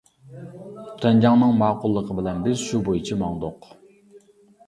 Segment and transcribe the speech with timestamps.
[1.01, 3.71] تۈەنجاڭنىڭ ماقۇللۇقى بىلەن بىز شۇ بويىچە ماڭدۇق.